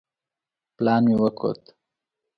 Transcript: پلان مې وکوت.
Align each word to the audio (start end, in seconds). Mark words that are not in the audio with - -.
پلان 0.75 1.01
مې 1.09 1.15
وکوت. 1.21 1.61